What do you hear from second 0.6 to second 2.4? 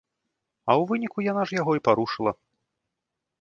А ў выніку яна ж яго і парушыла.